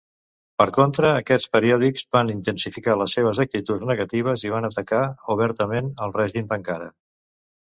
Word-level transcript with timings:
Per 0.59 0.65
contra, 0.75 1.09
aquests 1.17 1.49
periòdics 1.55 2.07
van 2.17 2.31
intensificar 2.35 2.95
les 3.01 3.13
seves 3.17 3.43
actituds 3.45 3.85
negatives 3.91 4.47
i 4.49 4.55
van 4.55 4.69
atacar 4.71 5.03
obertament 5.37 5.93
el 6.07 6.17
règim 6.17 6.49
d'Ankara. 6.49 6.91